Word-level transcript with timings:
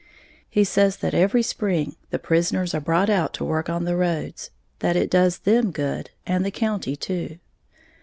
He 0.49 0.63
says 0.63 0.97
that 0.97 1.13
every 1.13 1.43
spring 1.43 1.95
the 2.09 2.17
prisoners 2.17 2.73
are 2.73 2.79
brought 2.81 3.07
out 3.11 3.35
to 3.35 3.45
work 3.45 3.69
on 3.69 3.83
the 3.85 3.95
roads, 3.95 4.49
that 4.79 4.95
it 4.95 5.11
does 5.11 5.37
them 5.37 5.69
good, 5.69 6.09
and 6.25 6.43
the 6.43 6.49
county 6.49 6.95
too. 6.95 7.37